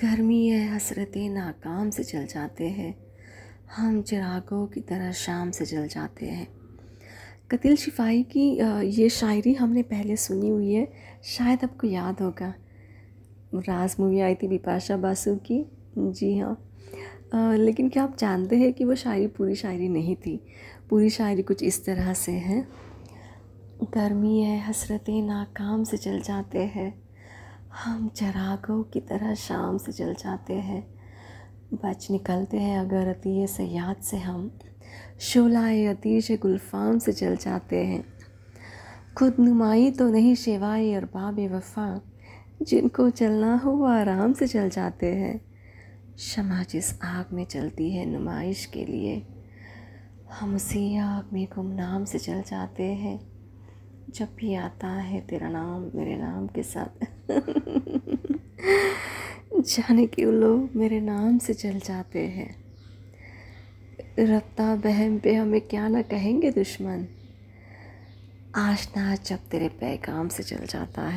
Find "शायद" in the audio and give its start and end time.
11.24-11.58